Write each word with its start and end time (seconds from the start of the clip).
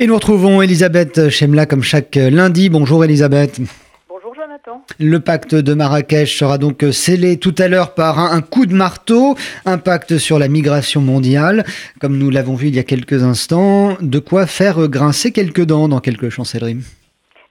Et 0.00 0.06
nous 0.06 0.14
retrouvons 0.14 0.62
Elisabeth 0.62 1.28
Chemla 1.28 1.66
comme 1.66 1.82
chaque 1.82 2.14
lundi. 2.14 2.70
Bonjour 2.70 3.04
Elisabeth. 3.04 3.58
Bonjour 4.08 4.32
Jonathan. 4.32 4.80
Le 5.00 5.18
pacte 5.18 5.56
de 5.56 5.74
Marrakech 5.74 6.38
sera 6.38 6.56
donc 6.56 6.84
scellé 6.92 7.36
tout 7.40 7.54
à 7.58 7.66
l'heure 7.66 7.94
par 7.94 8.20
un, 8.20 8.40
coup 8.40 8.66
de 8.66 8.74
marteau, 8.74 9.34
un 9.66 9.76
pacte 9.78 10.18
sur 10.18 10.38
la 10.38 10.46
migration 10.46 11.00
mondiale, 11.00 11.64
comme 12.00 12.16
nous 12.16 12.30
l'avons 12.30 12.54
vu 12.54 12.68
il 12.68 12.76
y 12.76 12.78
a 12.78 12.84
quelques 12.84 13.24
instants. 13.24 13.96
De 14.00 14.20
quoi 14.20 14.46
faire 14.46 14.86
grincer 14.86 15.32
quelques 15.32 15.64
dents 15.66 15.88
dans 15.88 15.98
quelques 15.98 16.28
chancelleries. 16.28 16.78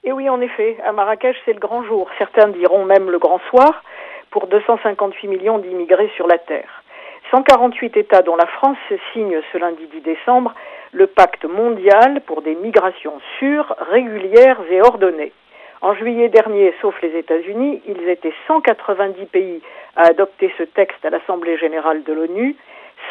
Et 0.06 0.14
oui, 0.14 0.30
en 0.30 0.40
effet, 0.40 0.78
à 0.88 0.94
Marrakech, 0.94 1.36
c'est 1.44 1.52
le 1.52 1.60
grand 1.60 1.84
jour. 1.84 2.08
Certains 2.18 2.48
diront 2.48 2.86
même 2.86 3.10
le 3.10 3.20
grand 3.20 3.42
soir 3.50 3.84
pour 4.32 4.48
258 4.48 5.28
millions 5.28 5.60
d'immigrés 5.60 6.10
sur 6.16 6.28
la 6.28 6.38
Terre. 6.38 6.82
148 7.30 7.98
États, 7.98 8.22
dont 8.22 8.38
la 8.38 8.48
France, 8.48 8.78
signent 9.12 9.42
ce 9.52 9.58
lundi 9.58 9.84
10 9.94 10.00
décembre 10.00 10.54
le 10.92 11.08
pacte 11.08 11.46
mondial 11.46 12.22
pour 12.26 12.42
des 12.42 12.56
migrations 12.56 13.20
sûres, 13.40 13.76
régulières 13.92 14.60
et 14.70 14.82
ordonnées. 14.82 15.34
En 15.82 15.94
juillet 15.94 16.30
dernier, 16.30 16.74
sauf 16.82 17.00
les 17.02 17.16
États-Unis, 17.18 17.82
ils 17.88 18.10
étaient 18.10 18.34
190 18.48 19.26
pays 19.28 19.62
à 19.96 20.08
adopter 20.08 20.52
ce 20.58 20.64
texte 20.64 21.06
à 21.06 21.10
l'Assemblée 21.10 21.58
générale 21.58 22.04
de 22.04 22.14
l'ONU. 22.14 22.56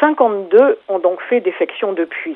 52 0.01 0.79
ont 0.89 0.99
donc 0.99 1.21
fait 1.23 1.39
défection 1.39 1.93
depuis. 1.93 2.35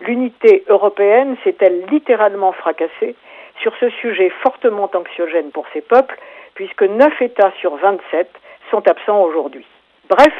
L'unité 0.00 0.64
européenne 0.68 1.36
s'est-elle 1.44 1.84
littéralement 1.90 2.52
fracassée 2.52 3.14
sur 3.60 3.76
ce 3.78 3.90
sujet 3.90 4.30
fortement 4.42 4.90
anxiogène 4.92 5.50
pour 5.50 5.66
ces 5.72 5.82
peuples, 5.82 6.18
puisque 6.54 6.82
9 6.82 7.22
États 7.22 7.52
sur 7.60 7.76
27 7.76 8.28
sont 8.70 8.86
absents 8.88 9.22
aujourd'hui. 9.22 9.66
Bref, 10.08 10.34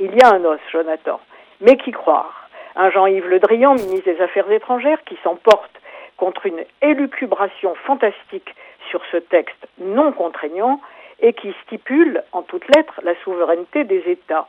il 0.00 0.14
y 0.16 0.22
a 0.22 0.34
un 0.34 0.44
os, 0.44 0.60
Jonathan. 0.72 1.20
Mais 1.60 1.76
qui 1.76 1.92
croire? 1.92 2.41
Un 2.74 2.90
Jean-Yves 2.90 3.28
Le 3.28 3.38
Drian, 3.38 3.74
ministre 3.74 4.10
des 4.10 4.20
Affaires 4.20 4.50
étrangères, 4.50 5.04
qui 5.04 5.18
s'emporte 5.22 5.70
contre 6.16 6.46
une 6.46 6.64
élucubration 6.80 7.74
fantastique 7.86 8.54
sur 8.88 9.02
ce 9.10 9.18
texte 9.18 9.66
non 9.78 10.12
contraignant 10.12 10.80
et 11.20 11.34
qui 11.34 11.54
stipule 11.64 12.22
en 12.32 12.42
toutes 12.42 12.66
lettres 12.74 13.00
la 13.02 13.14
souveraineté 13.24 13.84
des 13.84 14.02
États. 14.06 14.48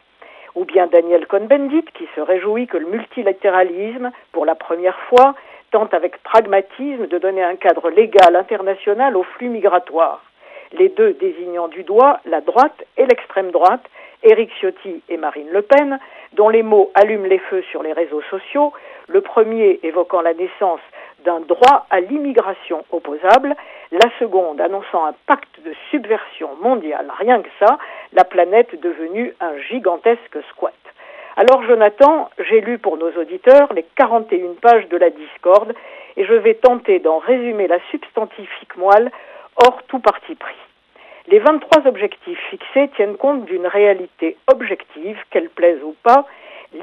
Ou 0.55 0.65
bien 0.65 0.87
Daniel 0.87 1.27
Cohn-Bendit 1.27 1.85
qui 1.93 2.07
se 2.15 2.21
réjouit 2.21 2.67
que 2.67 2.77
le 2.77 2.87
multilatéralisme, 2.87 4.11
pour 4.31 4.45
la 4.45 4.55
première 4.55 4.99
fois, 5.09 5.35
tente 5.71 5.93
avec 5.93 6.21
pragmatisme 6.23 7.07
de 7.07 7.17
donner 7.17 7.43
un 7.43 7.55
cadre 7.55 7.89
légal 7.89 8.35
international 8.35 9.17
aux 9.17 9.23
flux 9.23 9.49
migratoires. 9.49 10.23
Les 10.71 10.89
deux 10.89 11.13
désignant 11.13 11.67
du 11.67 11.83
doigt 11.83 12.19
la 12.25 12.41
droite 12.41 12.85
et 12.97 13.05
l'extrême 13.05 13.51
droite, 13.51 13.83
Éric 14.23 14.51
Ciotti 14.59 15.01
et 15.09 15.17
Marine 15.17 15.49
Le 15.51 15.61
Pen, 15.61 15.99
dont 16.33 16.49
les 16.49 16.63
mots 16.63 16.91
allument 16.95 17.27
les 17.27 17.39
feux 17.39 17.61
sur 17.71 17.83
les 17.83 17.93
réseaux 17.93 18.21
sociaux, 18.29 18.73
le 19.07 19.21
premier 19.21 19.79
évoquant 19.83 20.21
la 20.21 20.33
naissance 20.33 20.79
d'un 21.25 21.41
droit 21.41 21.85
à 21.89 21.99
l'immigration 21.99 22.83
opposable, 22.91 23.55
la 23.91 24.09
seconde 24.19 24.59
annonçant 24.61 25.05
un 25.05 25.13
pacte 25.27 25.59
de 25.65 25.73
subversion 25.91 26.49
mondiale, 26.61 27.11
rien 27.19 27.41
que 27.41 27.49
ça, 27.59 27.77
la 28.13 28.23
planète 28.23 28.79
devenue 28.81 29.33
un 29.39 29.57
gigantesque 29.69 30.37
squat. 30.49 30.73
Alors 31.35 31.63
Jonathan, 31.63 32.29
j'ai 32.37 32.61
lu 32.61 32.77
pour 32.77 32.97
nos 32.97 33.11
auditeurs 33.13 33.73
les 33.73 33.85
41 33.95 34.53
pages 34.61 34.87
de 34.89 34.97
la 34.97 35.09
discorde 35.09 35.73
et 36.15 36.25
je 36.25 36.33
vais 36.33 36.53
tenter 36.53 36.99
d'en 36.99 37.17
résumer 37.17 37.67
la 37.67 37.79
substantifique 37.89 38.77
moelle 38.77 39.11
hors 39.55 39.81
tout 39.87 39.99
parti 39.99 40.35
pris. 40.35 40.55
Les 41.27 41.39
23 41.39 41.87
objectifs 41.87 42.39
fixés 42.49 42.89
tiennent 42.95 43.15
compte 43.15 43.45
d'une 43.45 43.65
réalité 43.65 44.35
objective, 44.51 45.17
qu'elle 45.29 45.49
plaise 45.49 45.81
ou 45.81 45.95
pas, 46.03 46.25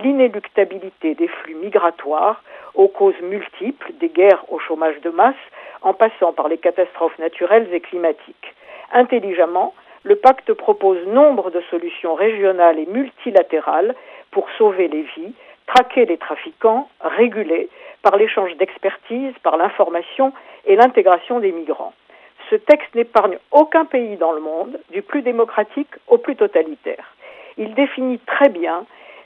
l'inéluctabilité 0.03 1.15
des 1.15 1.29
flux 1.29 1.57
migratoires 1.57 2.43
aux 2.75 2.89
causes 2.89 3.21
multiples, 3.21 3.93
des 4.01 4.09
guerres 4.09 4.43
au 4.49 4.59
chômage 4.59 4.99
de 5.03 5.11
masse, 5.11 5.35
en 5.83 5.93
passant 5.93 6.33
par 6.33 6.49
les 6.49 6.57
catastrophes 6.57 7.19
naturelles 7.19 7.69
et 7.71 7.81
climatiques. 7.81 8.55
Intelligemment, 8.93 9.75
le 10.05 10.17
pacte 10.17 10.55
propose 10.55 11.07
nombre 11.07 11.51
de 11.51 11.61
solutions 11.71 12.15
régionales 12.15 12.79
et 12.79 12.87
multilatérales 12.87 13.95
pour 14.31 14.49
sauver 14.57 14.89
les 14.89 15.03
vies, 15.03 15.35
traquer 15.67 16.07
les 16.07 16.17
trafiquants, 16.17 16.89
réguler 17.03 17.69
par 18.03 18.17
l'échange 18.17 18.57
d'expertise, 18.57 19.35
par 19.43 19.59
l'information 19.59 20.33
et 20.65 20.77
l'intégration 20.77 21.41
des 21.41 21.53
migrants 21.53 21.93
ce 22.51 22.57
texte 22.57 22.95
n'épargne 22.97 23.39
aucun 23.53 23.85
pays 23.85 24.17
dans 24.17 24.33
le 24.33 24.41
monde, 24.41 24.79
du 24.91 25.03
plus 25.03 25.23
démocratique 25.23 25.91
au 26.09 26.19
plus 26.19 26.35
totalitaire. 26.35 27.15
Il 27.57 27.75
définit 27.75 28.19
très 28.19 28.49
bien 28.49 28.85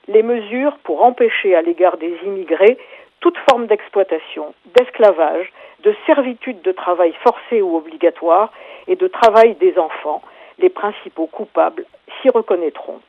les 0.09 0.23
mesures 0.23 0.77
pour 0.85 1.03
empêcher 1.03 1.55
à 1.55 1.63
l'égard 1.63 1.97
des 1.97 2.15
immigrés 2.25 2.79
toute 3.21 3.39
forme 3.49 3.67
d'exploitation, 3.67 4.55
d'esclavage, 4.77 5.51
de 5.83 5.95
servitude 6.05 6.61
de 6.61 6.73
travail 6.73 7.15
forcé 7.23 7.63
ou 7.63 7.77
obligatoire 7.77 8.53
et 8.87 8.97
de 8.97 9.09
travail 9.09 9.55
des 9.55 9.79
enfants. 9.79 10.21
Les 10.59 10.69
principaux 10.69 11.27
coupables 11.27 11.87
s'y 12.21 12.29
reconnaîtront. 12.29 13.01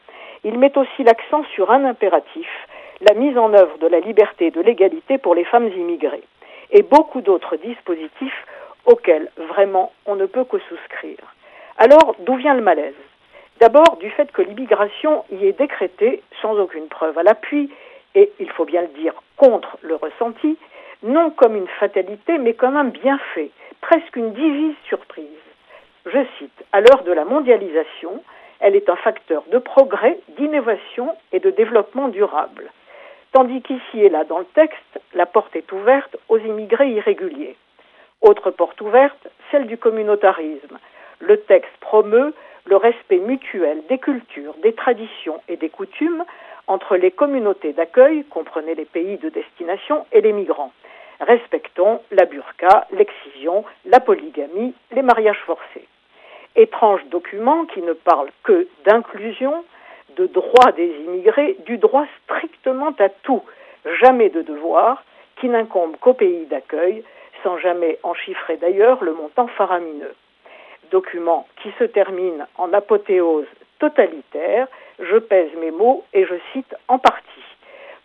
Il 0.46 0.58
met 0.58 0.78
aussi 0.78 1.04
l'accent 1.04 1.44
sur 1.54 1.72
un 1.72 1.84
impératif, 1.84 2.48
la 3.02 3.14
mise 3.14 3.38
en 3.38 3.54
œuvre 3.54 3.78
de 3.80 3.88
la 3.88 4.00
liberté 4.00 4.48
et 4.48 4.52
de 4.52 4.62
l'égalité 4.62 5.18
pour 5.18 5.36
les 5.36 5.44
femmes 5.44 5.68
immigrées, 5.68 6.24
et 6.72 6.84
beaucoup 6.84 7.20
d'autres 7.20 7.58
dispositifs 7.58 8.46
auquel 8.86 9.30
vraiment 9.38 9.92
on 10.06 10.16
ne 10.16 10.26
peut 10.26 10.44
que 10.44 10.60
souscrire. 10.60 11.18
Alors, 11.78 12.16
d'où 12.20 12.36
vient 12.36 12.54
le 12.54 12.62
malaise? 12.62 12.94
D'abord 13.60 13.98
du 13.98 14.10
fait 14.10 14.32
que 14.32 14.42
l'immigration 14.42 15.24
y 15.32 15.48
est 15.48 15.58
décrétée 15.58 16.22
sans 16.42 16.58
aucune 16.60 16.88
preuve 16.88 17.18
à 17.18 17.24
l'appui, 17.24 17.72
et 18.14 18.32
il 18.40 18.50
faut 18.52 18.66
bien 18.66 18.82
le 18.82 18.88
dire 19.00 19.14
contre 19.38 19.78
le 19.82 19.96
ressenti, 19.96 20.58
non 21.04 21.30
comme 21.32 21.56
une 21.56 21.68
fatalité, 21.80 22.38
mais 22.38 22.54
comme 22.54 22.78
un 22.78 22.86
bienfait, 22.86 23.52
presque 23.82 24.16
une 24.16 24.34
divise 24.34 24.76
surprise. 24.88 25.26
Je 26.06 26.24
cite, 26.38 26.64
à 26.72 26.82
l'heure 26.82 27.04
de 27.04 27.12
la 27.12 27.26
mondialisation, 27.26 28.24
elle 28.60 28.76
est 28.76 28.90
un 28.90 28.96
facteur 28.96 29.44
de 29.52 29.58
progrès, 29.58 30.18
d'innovation 30.38 31.16
et 31.32 31.40
de 31.40 31.50
développement 31.50 32.08
durable. 32.08 32.72
Tandis 33.32 33.62
qu'ici 33.62 34.02
et 34.02 34.10
là 34.10 34.24
dans 34.24 34.40
le 34.40 34.46
texte, 34.46 35.00
la 35.14 35.26
porte 35.26 35.56
est 35.56 35.72
ouverte 35.72 36.16
aux 36.30 36.38
immigrés 36.38 36.90
irréguliers. 36.90 37.58
Autre 38.22 38.52
porte 38.52 38.82
ouverte, 38.82 39.28
celle 39.52 39.68
du 39.68 39.78
communautarisme. 39.78 40.80
Le 41.20 41.42
texte 41.42 41.76
promeut 41.80 42.34
le 42.66 42.76
respect 42.76 43.20
mutuel 43.20 43.84
des 43.90 44.00
cultures, 44.00 44.56
des 44.64 44.74
traditions 44.74 45.42
et 45.48 45.58
des 45.58 45.70
coutumes 45.70 46.24
entre 46.68 46.96
les 46.98 47.12
communautés 47.12 47.74
d'accueil, 47.74 48.24
comprenez 48.26 48.74
les 48.74 48.86
pays 48.86 49.18
de 49.18 49.30
destination, 49.30 50.06
et 50.12 50.22
les 50.22 50.34
migrants. 50.34 50.72
Respectons 51.20 52.02
la 52.12 52.26
burqa, 52.26 52.88
l'excision, 52.92 53.64
la 53.86 54.00
polygamie, 54.00 54.74
les 54.92 55.02
mariages 55.02 55.42
forcés. 55.46 55.88
Étrange 56.56 57.06
document 57.12 57.66
qui 57.66 57.82
ne 57.82 57.94
parle 57.94 58.30
que 58.44 58.68
d'inclusion, 58.86 59.64
de 60.18 60.26
droit 60.26 60.72
des 60.72 60.88
immigrés, 61.06 61.58
du 61.66 61.78
droit 61.78 62.06
strictement 62.24 62.94
à 63.00 63.10
tout, 63.10 63.44
jamais 64.02 64.30
de 64.30 64.42
devoir, 64.42 65.04
qui 65.38 65.50
n'incombe 65.50 65.98
qu'au 65.98 66.14
pays 66.14 66.46
d'accueil, 66.46 67.04
sans 67.46 67.58
jamais 67.60 68.00
en 68.02 68.16
chiffrer 68.16 68.58
d'ailleurs 68.58 69.04
le 69.04 69.14
montant 69.14 69.48
faramineux. 69.48 70.16
Document 70.92 71.48
qui 71.62 71.72
se 71.78 71.84
termine 71.84 72.48
en 72.58 72.74
apothéose 72.74 73.46
totalitaire, 73.80 74.68
je 75.00 75.18
pèse 75.18 75.52
mes 75.60 75.72
mots 75.72 76.04
et 76.14 76.26
je 76.26 76.36
cite 76.52 76.76
en 76.88 76.98
partie. 76.98 77.24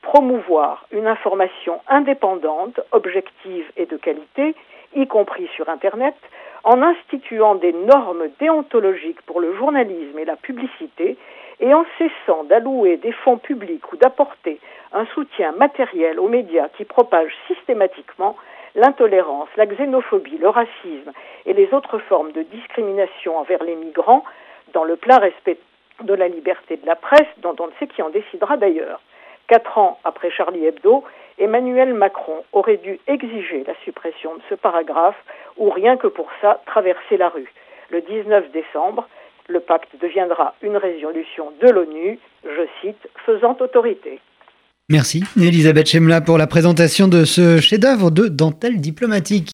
Promouvoir 0.02 0.86
une 0.92 1.06
information 1.06 1.80
indépendante, 1.88 2.80
objective 2.92 3.66
et 3.76 3.86
de 3.86 3.96
qualité, 3.96 4.54
y 4.94 5.06
compris 5.06 5.48
sur 5.54 5.68
Internet, 5.70 6.16
en 6.64 6.82
instituant 6.82 7.54
des 7.54 7.72
normes 7.72 8.28
déontologiques 8.38 9.22
pour 9.22 9.40
le 9.40 9.54
journalisme 9.54 10.18
et 10.18 10.26
la 10.26 10.36
publicité, 10.36 11.16
et 11.60 11.72
en 11.72 11.84
cessant 11.96 12.44
d'allouer 12.44 12.96
des 12.98 13.12
fonds 13.12 13.38
publics 13.38 13.90
ou 13.92 13.96
d'apporter 13.96 14.60
un 14.92 15.06
soutien 15.14 15.52
matériel 15.52 16.18
aux 16.18 16.28
médias 16.28 16.68
qui 16.76 16.84
propagent 16.84 17.36
systématiquement 17.46 18.36
l'intolérance, 18.74 19.48
la 19.56 19.66
xénophobie, 19.66 20.38
le 20.38 20.48
racisme 20.48 21.12
et 21.46 21.52
les 21.52 21.72
autres 21.72 21.98
formes 21.98 22.32
de 22.32 22.42
discrimination 22.42 23.38
envers 23.38 23.62
les 23.62 23.76
migrants 23.76 24.24
dans 24.72 24.84
le 24.84 24.96
plein 24.96 25.18
respect 25.18 25.58
de 26.02 26.14
la 26.14 26.28
liberté 26.28 26.76
de 26.76 26.86
la 26.86 26.96
presse, 26.96 27.28
dont 27.38 27.56
on 27.58 27.66
ne 27.66 27.72
sait 27.78 27.86
qui 27.86 28.02
en 28.02 28.10
décidera 28.10 28.56
d'ailleurs. 28.56 29.00
Quatre 29.48 29.78
ans 29.78 29.98
après 30.04 30.30
Charlie 30.30 30.64
Hebdo, 30.64 31.04
Emmanuel 31.38 31.94
Macron 31.94 32.44
aurait 32.52 32.76
dû 32.76 33.00
exiger 33.06 33.64
la 33.66 33.74
suppression 33.84 34.34
de 34.34 34.42
ce 34.48 34.54
paragraphe 34.54 35.22
ou 35.56 35.70
rien 35.70 35.96
que 35.96 36.06
pour 36.06 36.28
ça 36.40 36.60
traverser 36.66 37.16
la 37.16 37.28
rue. 37.28 37.52
Le 37.90 38.00
19 38.02 38.50
décembre, 38.52 39.08
le 39.48 39.60
pacte 39.60 39.96
deviendra 40.00 40.54
une 40.62 40.76
résolution 40.76 41.52
de 41.60 41.68
l'ONU, 41.70 42.18
je 42.44 42.66
cite, 42.80 43.08
faisant 43.26 43.56
autorité. 43.58 44.20
Merci 44.90 45.22
Elisabeth 45.40 45.88
Chemla 45.88 46.20
pour 46.20 46.36
la 46.36 46.48
présentation 46.48 47.06
de 47.06 47.24
ce 47.24 47.60
chef-d'œuvre 47.60 48.10
de 48.10 48.26
dentelle 48.26 48.80
diplomatique. 48.80 49.48